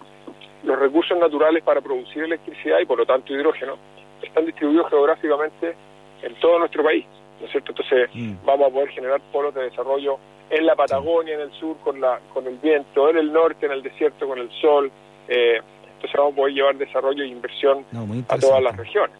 los 0.62 0.78
recursos 0.78 1.18
naturales 1.18 1.62
para 1.62 1.80
producir 1.80 2.24
electricidad 2.24 2.80
y 2.80 2.86
por 2.86 2.98
lo 2.98 3.06
tanto 3.06 3.32
hidrógeno 3.32 3.76
están 4.22 4.46
distribuidos 4.46 4.88
geográficamente 4.90 5.76
en 6.22 6.34
todo 6.40 6.58
nuestro 6.58 6.82
país, 6.82 7.06
¿no 7.40 7.46
es 7.46 7.52
cierto? 7.52 7.72
Entonces 7.72 8.10
mm. 8.14 8.44
vamos 8.44 8.68
a 8.68 8.70
poder 8.72 8.88
generar 8.90 9.20
polos 9.32 9.54
de 9.54 9.64
desarrollo 9.64 10.18
en 10.50 10.66
la 10.66 10.74
Patagonia, 10.74 11.34
en 11.34 11.40
el 11.40 11.52
sur 11.52 11.76
con, 11.78 12.00
la, 12.00 12.20
con 12.32 12.46
el 12.46 12.56
viento, 12.58 13.08
en 13.10 13.18
el 13.18 13.32
norte, 13.32 13.66
en 13.66 13.72
el 13.72 13.82
desierto 13.82 14.26
con 14.26 14.38
el 14.38 14.50
sol. 14.60 14.90
Eh, 15.28 15.60
entonces 15.94 16.16
vamos 16.16 16.32
a 16.32 16.36
poder 16.36 16.54
llevar 16.54 16.76
desarrollo 16.76 17.24
e 17.24 17.26
inversión 17.26 17.84
a 18.28 18.38
todas 18.38 18.62
las 18.62 18.76
regiones. 18.76 19.16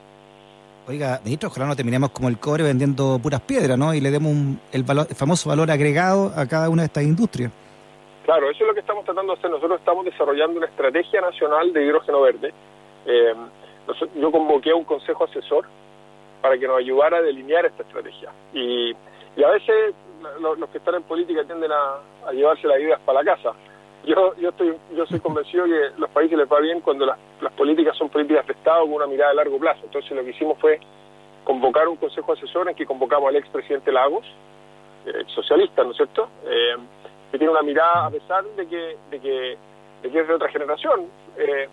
Oiga, 0.88 1.20
ministro, 1.22 1.50
ojalá 1.50 1.66
no 1.66 1.76
terminemos 1.76 2.10
como 2.12 2.28
el 2.28 2.38
cobre 2.38 2.62
vendiendo 2.62 3.18
puras 3.18 3.42
piedras, 3.42 3.76
¿no? 3.76 3.92
Y 3.92 4.00
le 4.00 4.10
demos 4.10 4.32
el, 4.72 4.84
famoso 5.14 5.50
valor 5.50 5.70
agregado 5.70 6.32
a 6.34 6.46
cada 6.46 6.70
una 6.70 6.82
de 6.82 6.86
estas 6.86 7.04
industrias. 7.04 7.52
Claro, 8.24 8.50
eso 8.50 8.64
es 8.64 8.68
lo 8.68 8.72
que 8.72 8.80
estamos 8.80 9.04
tratando 9.04 9.34
de 9.34 9.38
hacer. 9.38 9.50
Nosotros 9.50 9.80
estamos 9.80 10.04
desarrollando 10.06 10.56
una 10.56 10.66
estrategia 10.66 11.20
nacional 11.20 11.74
de 11.74 11.84
hidrógeno 11.84 12.22
verde. 12.22 12.54
Eh, 13.04 13.34
yo 14.16 14.30
convoqué 14.30 14.70
a 14.70 14.76
un 14.76 14.84
consejo 14.84 15.24
asesor 15.24 15.66
para 16.40 16.58
que 16.58 16.66
nos 16.66 16.78
ayudara 16.78 17.18
a 17.18 17.22
delinear 17.22 17.66
esta 17.66 17.82
estrategia. 17.82 18.30
Y, 18.52 18.94
a 19.42 19.50
veces 19.50 19.94
los 20.40 20.68
que 20.70 20.78
están 20.78 20.96
en 20.96 21.04
política 21.04 21.44
tienden 21.44 21.70
a, 21.70 22.32
llevarse 22.32 22.66
las 22.66 22.80
ideas 22.80 23.00
para 23.04 23.22
la 23.22 23.34
casa. 23.34 23.52
Yo, 24.04 24.34
yo, 24.36 24.48
estoy, 24.48 24.76
yo 24.96 25.06
soy 25.06 25.20
convencido 25.20 25.64
que 25.64 25.90
los 25.96 26.10
países 26.10 26.36
les 26.36 26.48
va 26.50 26.58
bien 26.60 26.80
cuando 26.80 27.06
las, 27.06 27.52
políticas 27.56 27.96
son 27.96 28.08
políticas 28.08 28.46
de 28.46 28.52
Estado 28.52 28.82
con 28.82 28.94
una 28.94 29.06
mirada 29.06 29.30
a 29.30 29.34
largo 29.34 29.58
plazo. 29.58 29.80
Entonces 29.84 30.10
lo 30.10 30.24
que 30.24 30.30
hicimos 30.30 30.58
fue 30.58 30.80
convocar 31.44 31.86
un 31.86 31.96
consejo 31.96 32.32
asesor 32.32 32.68
en 32.68 32.74
que 32.74 32.84
convocamos 32.84 33.28
al 33.28 33.36
expresidente 33.36 33.92
Lagos, 33.92 34.26
eh, 35.06 35.24
socialista, 35.28 35.84
¿no 35.84 35.92
es 35.92 35.96
cierto?, 35.96 36.28
eh, 36.44 36.76
que 37.30 37.38
tiene 37.38 37.52
una 37.52 37.62
mirada, 37.62 38.06
a 38.06 38.10
pesar 38.10 38.44
de 38.44 38.66
que, 38.66 38.96
de 39.10 39.20
que, 39.20 39.56
de 40.02 40.10
que 40.10 40.20
es 40.20 40.28
de 40.28 40.34
otra 40.34 40.48
generación, 40.48 41.06
eh, 41.36 41.68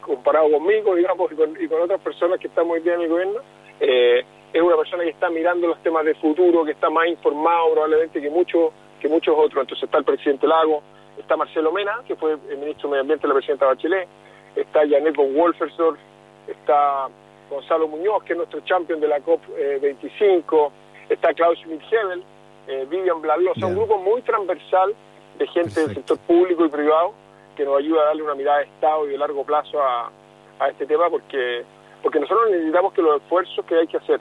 comparado 0.00 0.50
conmigo, 0.50 0.94
digamos, 0.94 1.30
y 1.32 1.34
con, 1.34 1.56
y 1.60 1.66
otras 1.66 2.00
personas 2.00 2.38
que 2.40 2.48
están 2.48 2.66
muy 2.66 2.80
bien 2.80 2.96
en 2.96 3.02
el 3.02 3.08
gobierno, 3.08 3.40
eh, 3.80 4.24
es 4.52 4.62
una 4.62 4.76
persona 4.76 5.04
que 5.04 5.10
está 5.10 5.28
mirando 5.30 5.66
los 5.66 5.82
temas 5.82 6.04
de 6.04 6.14
futuro, 6.14 6.64
que 6.64 6.72
está 6.72 6.88
más 6.90 7.06
informado 7.08 7.72
probablemente 7.72 8.20
que, 8.20 8.30
mucho, 8.30 8.72
que 9.00 9.08
muchos 9.08 9.34
otros. 9.36 9.62
Entonces 9.62 9.84
está 9.84 9.98
el 9.98 10.04
presidente 10.04 10.46
Lago, 10.46 10.82
está 11.18 11.36
Marcelo 11.36 11.72
Mena, 11.72 12.02
que 12.06 12.16
fue 12.16 12.32
el 12.32 12.58
ministro 12.58 12.88
de 12.88 12.92
Medio 12.92 13.00
Ambiente 13.02 13.22
de 13.22 13.28
la 13.28 13.34
presidenta 13.34 13.66
Bachelet, 13.66 14.08
está 14.54 14.80
Janet 14.88 15.14
von 15.14 15.34
Wolfersdorf, 15.34 15.98
está 16.46 17.08
Gonzalo 17.50 17.88
Muñoz, 17.88 18.22
que 18.24 18.32
es 18.32 18.36
nuestro 18.36 18.60
champion 18.60 19.00
de 19.00 19.08
la 19.08 19.18
COP25, 19.20 20.70
está 21.08 21.34
Klaus 21.34 21.58
Schmidt-Hebel, 21.60 22.22
eh, 22.68 22.86
Vivian 22.88 23.20
Blalosa, 23.20 23.66
un 23.66 23.76
grupo 23.76 23.98
muy 23.98 24.22
transversal 24.22 24.94
de 25.38 25.46
gente 25.48 25.80
del 25.80 25.94
sector 25.94 26.18
público 26.18 26.64
y 26.64 26.68
privado 26.68 27.12
que 27.56 27.64
nos 27.64 27.78
ayuda 27.78 28.02
a 28.02 28.04
darle 28.06 28.22
una 28.22 28.34
mirada 28.34 28.58
de 28.58 28.64
Estado 28.64 29.06
y 29.06 29.10
de 29.10 29.18
largo 29.18 29.44
plazo 29.44 29.80
a, 29.82 30.10
a 30.58 30.68
este 30.68 30.86
tema 30.86 31.08
porque, 31.08 31.64
porque 32.06 32.20
nosotros 32.20 32.52
necesitamos 32.52 32.92
que 32.92 33.02
los 33.02 33.20
esfuerzos 33.20 33.64
que 33.64 33.74
hay 33.74 33.88
que 33.88 33.96
hacer 33.96 34.20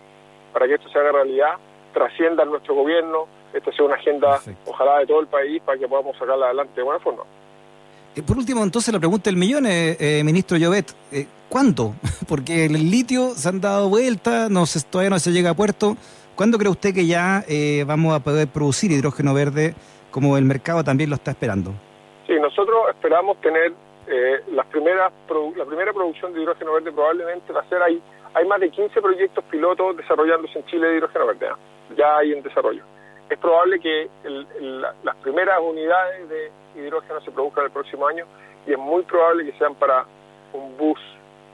para 0.51 0.65
que 0.65 0.73
esto 0.73 0.89
se 0.89 0.97
haga 0.97 1.11
realidad 1.11 1.53
trasciendan 1.93 2.49
nuestro 2.49 2.73
gobierno, 2.73 3.27
esta 3.53 3.71
sea 3.73 3.85
una 3.85 3.93
agenda, 3.93 4.39
ojalá, 4.65 4.97
de 4.97 5.05
todo 5.05 5.19
el 5.19 5.27
país 5.27 5.61
para 5.63 5.77
que 5.77 5.87
podamos 5.87 6.17
sacarla 6.17 6.47
adelante 6.47 6.73
de 6.77 6.81
buena 6.81 6.99
forma. 6.99 7.21
Eh, 8.15 8.23
por 8.23 8.37
último, 8.37 8.63
entonces, 8.63 8.91
la 8.91 8.97
pregunta 8.97 9.29
del 9.29 9.37
millón, 9.37 9.67
eh, 9.67 9.97
eh, 9.99 10.23
ministro 10.23 10.57
Llobet, 10.57 10.95
eh, 11.11 11.27
¿cuándo? 11.47 11.93
Porque 12.27 12.65
el 12.65 12.89
litio 12.89 13.35
se 13.35 13.49
han 13.49 13.61
dado 13.61 13.87
vuelta, 13.87 14.49
no 14.49 14.65
se, 14.65 14.83
todavía 14.83 15.11
no 15.11 15.19
se 15.19 15.31
llega 15.31 15.51
a 15.51 15.53
puerto. 15.53 15.95
¿Cuándo 16.33 16.57
cree 16.57 16.71
usted 16.71 16.91
que 16.91 17.05
ya 17.05 17.45
vamos 17.85 18.15
a 18.15 18.19
poder 18.19 18.47
producir 18.47 18.91
hidrógeno 18.91 19.35
verde 19.35 19.75
como 20.09 20.37
el 20.37 20.43
mercado 20.43 20.83
también 20.83 21.11
lo 21.11 21.17
está 21.17 21.29
esperando? 21.29 21.71
Sí, 22.25 22.33
nosotros 22.41 22.77
esperamos 22.89 23.39
tener 23.41 23.73
las 24.51 24.65
primeras 24.67 25.11
la 25.55 25.65
primera 25.65 25.93
producción 25.93 26.33
de 26.33 26.41
hidrógeno 26.41 26.73
verde 26.73 26.91
probablemente 26.91 27.51
va 27.53 27.61
a 27.61 27.69
ser 27.69 27.81
ahí. 27.81 28.01
Hay 28.33 28.45
más 28.45 28.59
de 28.59 28.69
15 28.69 29.01
proyectos 29.01 29.43
pilotos 29.45 29.97
desarrollándose 29.97 30.59
en 30.59 30.65
Chile 30.65 30.87
de 30.87 30.97
hidrógeno 30.97 31.27
verde, 31.27 31.47
ya 31.95 32.17
hay 32.17 32.33
en 32.33 32.43
desarrollo 32.43 32.83
es 33.29 33.39
probable 33.39 33.79
que 33.79 34.09
las 35.03 35.15
primeras 35.17 35.59
unidades 35.59 36.29
de 36.29 36.51
hidrógeno 36.75 37.21
se 37.21 37.31
produzcan 37.31 37.65
el 37.65 37.71
próximo 37.71 38.07
año 38.07 38.25
y 38.67 38.73
es 38.73 38.77
muy 38.77 39.03
probable 39.03 39.45
que 39.45 39.57
sean 39.57 39.75
para 39.75 40.05
un 40.53 40.77
bus 40.77 40.99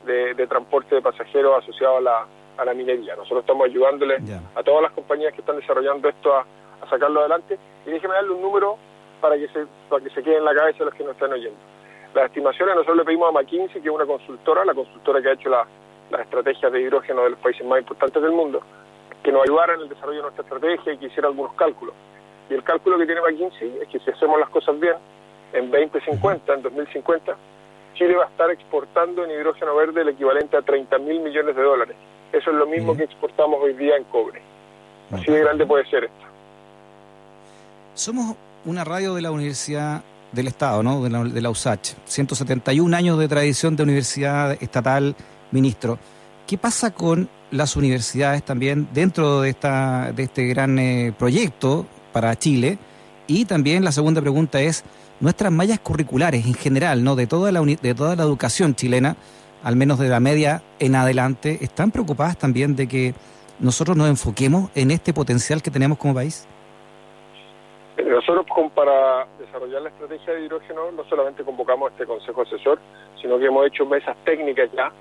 de, 0.06 0.48
transporte 0.48 0.96
de 0.96 1.02
pasajeros 1.02 1.64
asociado 1.64 1.98
a 1.98 2.02
la, 2.02 2.26
a 2.58 2.66
la 2.66 2.74
minería. 2.74 3.16
Nosotros 3.16 3.42
estamos 3.42 3.68
ayudándole 3.68 4.18
a 4.56 4.64
todas 4.64 4.82
las 4.82 4.92
compañías 4.92 5.34
que 5.34 5.42
están 5.42 5.58
desarrollando 5.58 6.10
esto 6.10 6.36
a, 6.36 6.46
sacarlo 6.90 7.20
adelante 7.20 7.60
y 7.86 7.92
déjeme 7.92 8.16
darle 8.16 8.32
un 8.32 8.42
número 8.42 8.76
para 9.22 9.38
que 9.38 9.48
se 9.50 9.68
para 9.88 10.04
que 10.04 10.10
se 10.10 10.24
quede 10.24 10.38
en 10.38 10.46
la 10.46 10.54
cabeza 10.54 10.84
los 10.84 10.96
que 10.96 11.04
nos 11.04 11.14
están 11.14 11.32
oyendo. 11.32 11.60
Las 12.14 12.26
estimaciones 12.26 12.76
nosotros 12.76 12.98
le 12.98 13.06
pedimos 13.06 13.30
a 13.30 13.32
McKinsey, 13.32 13.82
que 13.82 13.88
es 13.88 13.94
una 13.94 14.06
consultora, 14.06 14.66
la 14.66 14.74
consultora 14.74 15.22
que 15.22 15.30
ha 15.30 15.34
hecho 15.34 15.50
las 15.50 16.22
estrategias 16.22 16.72
de 16.72 16.82
hidrógeno 16.82 17.24
de 17.24 17.32
los 17.32 17.40
países 17.40 17.66
más 17.66 17.80
importantes 17.80 18.22
del 18.22 18.32
mundo, 18.32 18.62
que 19.24 19.32
nos 19.32 19.44
ayudara 19.44 19.76
en 19.76 19.82
el 19.82 19.90
desarrollo 19.90 20.18
de 20.18 20.24
nuestra 20.24 20.44
estrategia 20.44 20.94
y 20.94 20.98
que 20.98 21.06
hiciera 21.06 21.30
algunos 21.30 21.54
cálculos. 21.54 21.96
Y 22.50 22.54
el 22.54 22.64
cálculo 22.64 22.98
que 22.98 23.06
tiene 23.06 23.22
McKinsey 23.22 23.80
es 23.82 23.88
que 23.88 24.00
si 24.00 24.12
hacemos 24.12 24.40
las 24.40 24.50
cosas 24.50 24.78
bien, 24.80 24.96
en 25.54 25.72
2050, 25.72 26.54
en 26.54 26.62
2050, 26.62 27.36
Chile 27.96 28.16
va 28.16 28.26
a 28.26 28.28
estar 28.28 28.50
exportando 28.52 29.24
en 29.24 29.32
hidrógeno 29.32 29.76
verde 29.76 30.02
el 30.02 30.10
equivalente 30.10 30.58
a 30.58 30.62
30 30.62 30.98
mil 31.00 31.22
millones 31.22 31.56
de 31.56 31.62
dólares. 31.62 31.96
Eso 32.32 32.50
es 32.50 32.56
lo 32.56 32.66
mismo 32.66 32.96
que 32.96 33.04
exportamos 33.04 33.62
hoy 33.62 33.74
día 33.74 33.96
en 33.96 34.04
cobre. 34.06 34.42
Así 35.12 35.30
de 35.30 35.40
grande 35.42 35.66
puede 35.66 35.86
ser 35.90 36.06
esto. 36.06 36.26
Somos 37.94 38.36
una 38.66 38.84
radio 38.84 39.14
de 39.14 39.22
la 39.22 39.32
Universidad 39.32 40.02
del 40.32 40.48
Estado, 40.48 40.84
¿no? 40.84 41.04
De 41.04 41.10
la, 41.10 41.24
de 41.24 41.42
la 41.42 41.50
USACH. 41.50 41.94
171 42.06 42.96
años 42.96 43.20
de 43.20 43.28
tradición 43.28 43.76
de 43.76 43.84
universidad 43.84 44.52
estatal, 44.62 45.16
ministro. 45.52 46.00
¿Qué 46.48 46.58
pasa 46.58 46.92
con 46.92 47.30
las 47.52 47.76
universidades 47.76 48.44
también 48.44 48.88
dentro 48.94 49.42
de, 49.42 49.50
esta, 49.50 50.12
de 50.12 50.24
este 50.24 50.48
gran 50.48 50.78
eh, 50.80 51.14
proyecto 51.18 51.86
para 52.12 52.38
Chile? 52.38 52.78
Y 53.28 53.46
también 53.46 53.84
la 53.84 53.92
segunda 53.92 54.22
pregunta 54.22 54.62
es, 54.62 54.84
nuestras 55.20 55.52
mallas 55.52 55.80
curriculares 55.80 56.46
en 56.46 56.54
general, 56.54 57.04
¿no? 57.04 57.16
de, 57.16 57.28
toda 57.28 57.52
la 57.52 57.62
de 57.62 57.96
toda 57.96 58.16
la 58.16 58.24
educación 58.24 58.76
chilena, 58.76 59.16
al 59.64 59.76
menos 59.76 60.00
de 60.00 60.10
la 60.10 60.20
media 60.20 60.64
en 60.80 60.96
adelante, 60.96 61.60
¿están 61.62 61.92
preocupadas 61.92 62.38
también 62.38 62.76
de 62.76 62.88
que 62.88 63.14
nosotros 63.60 63.96
nos 63.96 64.10
enfoquemos 64.10 64.72
en 64.76 64.92
este 64.92 65.14
potencial 65.14 65.62
que 65.62 65.72
tenemos 65.72 66.00
como 66.00 66.16
país? 66.16 66.48
Nosotros 68.06 68.46
para 68.74 69.28
desarrollar 69.40 69.82
la 69.82 69.90
estrategia 69.90 70.34
de 70.34 70.46
hidrógeno 70.46 70.92
no 70.92 71.04
solamente 71.06 71.44
convocamos 71.44 71.92
este 71.92 72.06
consejo 72.06 72.42
asesor, 72.42 72.80
sino 73.22 73.38
que 73.38 73.46
hemos 73.46 73.68
hecho 73.68 73.86
mesas 73.86 74.16
técnicas 74.24 74.72
ya 74.72 74.92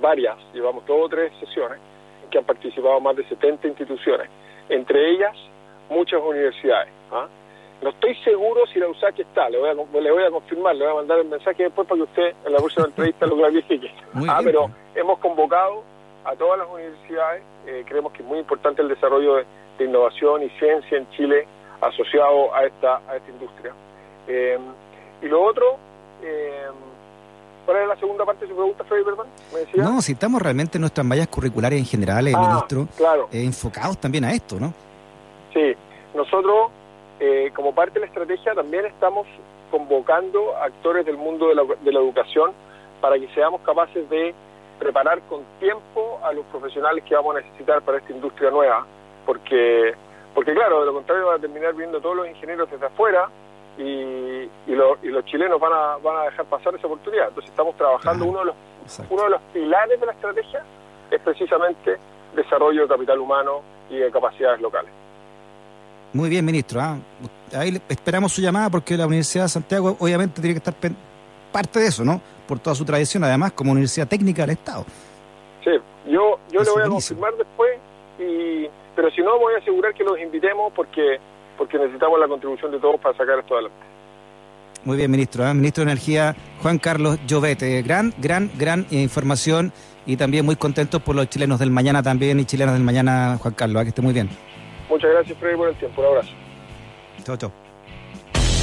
varias, 0.00 0.36
llevamos 0.52 0.84
dos 0.86 0.98
o 1.04 1.08
tres 1.08 1.32
sesiones, 1.40 1.78
en 2.24 2.30
que 2.30 2.38
han 2.38 2.44
participado 2.44 3.00
más 3.00 3.16
de 3.16 3.26
70 3.28 3.68
instituciones, 3.68 4.28
entre 4.68 5.10
ellas 5.10 5.34
muchas 5.88 6.20
universidades. 6.20 6.92
¿ah? 7.10 7.28
No 7.82 7.90
estoy 7.90 8.14
seguro 8.16 8.66
si 8.72 8.78
la 8.78 8.88
USAC 8.88 9.20
está, 9.20 9.48
le 9.50 9.58
voy, 9.58 9.68
a, 9.70 9.74
le 9.74 10.10
voy 10.10 10.24
a 10.24 10.30
confirmar, 10.30 10.74
le 10.76 10.84
voy 10.84 10.92
a 10.92 10.96
mandar 10.96 11.18
el 11.18 11.26
mensaje 11.26 11.64
después 11.64 11.86
para 11.86 11.98
que 11.98 12.04
usted 12.04 12.34
en 12.44 12.52
la 12.52 12.58
próxima 12.58 12.86
entrevista 12.86 13.26
lo 13.26 13.36
clarifique. 13.36 13.92
Ah, 14.28 14.40
pero 14.42 14.70
hemos 14.94 15.18
convocado 15.18 15.82
a 16.24 16.34
todas 16.34 16.58
las 16.58 16.68
universidades, 16.68 17.42
eh, 17.66 17.84
creemos 17.86 18.12
que 18.12 18.22
es 18.22 18.28
muy 18.28 18.38
importante 18.38 18.82
el 18.82 18.88
desarrollo 18.88 19.36
de, 19.36 19.44
innovación 19.78 20.42
y 20.42 20.48
ciencia 20.58 20.96
en 20.96 21.06
Chile 21.10 21.46
asociado 21.80 22.54
a 22.54 22.64
esta, 22.64 23.00
a 23.08 23.16
esta 23.16 23.30
industria. 23.30 23.72
Eh, 24.26 24.58
y 25.22 25.26
lo 25.26 25.42
otro, 25.42 25.78
eh, 26.22 26.66
¿Cuál 27.66 27.78
era 27.78 27.86
la 27.88 27.96
segunda 27.96 28.24
parte 28.24 28.44
de 28.44 28.50
su 28.50 28.54
pregunta, 28.54 28.84
Freddy 28.84 29.02
Berman? 29.02 29.26
No, 29.74 30.00
si 30.00 30.12
estamos 30.12 30.40
realmente 30.40 30.78
en 30.78 30.82
nuestras 30.82 31.04
mallas 31.04 31.26
curriculares 31.26 31.76
en 31.80 31.84
general, 31.84 32.24
ah, 32.32 32.38
ministro, 32.38 32.86
claro. 32.96 33.28
Eh, 33.32 33.42
enfocados 33.42 33.98
también 33.98 34.24
a 34.24 34.32
esto, 34.32 34.60
¿no? 34.60 34.72
Sí, 35.52 35.74
nosotros, 36.14 36.70
eh, 37.18 37.50
como 37.56 37.74
parte 37.74 37.94
de 37.94 38.00
la 38.00 38.06
estrategia, 38.06 38.54
también 38.54 38.86
estamos 38.86 39.26
convocando 39.72 40.56
actores 40.58 41.04
del 41.04 41.16
mundo 41.16 41.48
de 41.48 41.56
la, 41.56 41.64
de 41.64 41.92
la 41.92 41.98
educación 41.98 42.52
para 43.00 43.18
que 43.18 43.26
seamos 43.34 43.60
capaces 43.62 44.08
de 44.08 44.32
preparar 44.78 45.20
con 45.22 45.42
tiempo 45.58 46.20
a 46.22 46.32
los 46.32 46.44
profesionales 46.46 47.02
que 47.02 47.16
vamos 47.16 47.34
a 47.34 47.40
necesitar 47.40 47.82
para 47.82 47.98
esta 47.98 48.12
industria 48.12 48.50
nueva, 48.52 48.86
porque, 49.24 49.92
porque 50.36 50.52
claro, 50.52 50.80
de 50.80 50.86
lo 50.86 50.92
contrario 50.92 51.28
van 51.28 51.38
a 51.38 51.40
terminar 51.40 51.74
viendo 51.74 51.98
todos 51.98 52.14
los 52.14 52.28
ingenieros 52.28 52.70
desde 52.70 52.84
afuera 52.84 53.30
y, 53.78 53.82
y, 53.82 54.74
los 54.74 55.24
chilenos 55.24 55.58
van 55.58 55.72
a, 55.72 55.96
van 55.96 56.18
a 56.18 56.22
dejar 56.24 56.44
pasar 56.44 56.74
esa 56.74 56.86
oportunidad. 56.86 57.28
Entonces 57.28 57.50
estamos 57.50 57.74
trabajando, 57.74 58.26
uno, 58.26 58.40
de 58.40 58.44
los, 58.44 58.54
uno 59.08 59.22
de 59.22 59.30
los 59.30 59.40
pilares 59.54 59.98
de 59.98 60.04
la 60.04 60.12
estrategia 60.12 60.62
es 61.10 61.20
precisamente 61.22 61.96
desarrollo 62.34 62.82
de 62.82 62.88
capital 62.88 63.18
humano 63.18 63.62
y 63.88 63.96
de 63.96 64.10
capacidades 64.10 64.60
locales. 64.60 64.90
Muy 66.12 66.28
bien, 66.28 66.44
ministro. 66.44 66.82
¿ah? 66.82 66.98
Ahí 67.54 67.80
esperamos 67.88 68.30
su 68.30 68.42
llamada 68.42 68.68
porque 68.68 68.94
la 68.94 69.06
Universidad 69.06 69.44
de 69.44 69.48
Santiago 69.48 69.96
obviamente 69.98 70.42
tiene 70.42 70.60
que 70.60 70.70
estar 70.70 70.74
parte 71.50 71.80
de 71.80 71.86
eso, 71.86 72.04
¿no? 72.04 72.20
Por 72.46 72.58
toda 72.58 72.76
su 72.76 72.84
tradición, 72.84 73.24
además, 73.24 73.52
como 73.52 73.72
Universidad 73.72 74.06
Técnica 74.06 74.42
del 74.42 74.50
Estado. 74.50 74.84
Sí, 75.64 75.70
yo, 76.06 76.38
yo 76.50 76.62
le 76.62 76.70
voy 76.70 76.82
a 76.82 76.88
confirmar 76.88 77.34
después, 77.38 77.78
y, 78.18 78.68
pero 78.96 79.10
si 79.10 79.20
no, 79.20 79.38
voy 79.38 79.54
a 79.54 79.58
asegurar 79.58 79.94
que 79.94 80.02
los 80.02 80.18
invitemos 80.18 80.72
porque 80.74 81.20
porque 81.56 81.78
necesitamos 81.78 82.18
la 82.20 82.28
contribución 82.28 82.70
de 82.70 82.78
todos 82.78 83.00
para 83.00 83.16
sacar 83.16 83.38
esto 83.38 83.54
adelante. 83.54 83.78
Muy 84.84 84.96
bien, 84.96 85.10
ministro. 85.10 85.46
¿eh? 85.46 85.54
Ministro 85.54 85.84
de 85.84 85.90
Energía, 85.90 86.36
Juan 86.62 86.78
Carlos 86.78 87.18
Llovete. 87.26 87.82
Gran, 87.82 88.12
gran, 88.18 88.50
gran 88.56 88.86
información 88.90 89.72
y 90.04 90.16
también 90.16 90.44
muy 90.44 90.56
contentos 90.56 91.02
por 91.02 91.16
los 91.16 91.28
chilenos 91.28 91.58
del 91.58 91.70
mañana 91.70 92.02
también 92.02 92.38
y 92.38 92.44
chilenas 92.44 92.74
del 92.74 92.84
mañana, 92.84 93.38
Juan 93.40 93.54
Carlos. 93.54 93.82
¿eh? 93.82 93.84
Que 93.84 93.88
esté 93.88 94.02
muy 94.02 94.12
bien. 94.12 94.28
Muchas 94.88 95.10
gracias, 95.10 95.36
Freddy, 95.38 95.56
por 95.56 95.68
el 95.68 95.76
tiempo. 95.76 96.00
Un 96.02 96.06
abrazo. 96.08 96.30
Chao, 97.24 97.36
chao. 97.36 97.52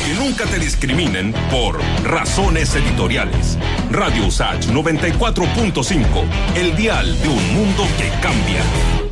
Que 0.06 0.14
nunca 0.16 0.46
te 0.46 0.60
discriminen 0.60 1.34
por 1.50 1.80
razones 2.04 2.76
editoriales. 2.76 3.58
Radio 3.92 4.28
USACH 4.28 4.68
94.5, 4.68 6.06
el 6.56 6.76
dial 6.76 7.22
de 7.22 7.28
un 7.28 7.54
mundo 7.54 7.84
que 7.98 8.10
cambia. 8.22 9.03